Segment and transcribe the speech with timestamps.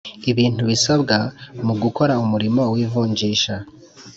[0.31, 1.17] ibintu bisabwa
[1.65, 3.55] mu gukora umurimo w ivunjisha